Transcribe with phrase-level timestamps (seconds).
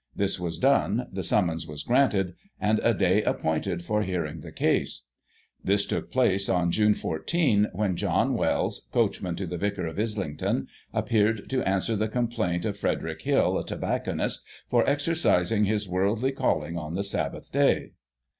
[0.15, 5.03] This was done, the summons was granted, and a day appointed for hearing the case.
[5.63, 10.65] This took place on June 14, when John Wells, coachman to the vicar of Islington,
[10.91, 16.79] appeared to answer the complaint of Frederick Hill, a tobacconist, for exercising his worldly calling
[16.79, 17.91] on the Sabbath day.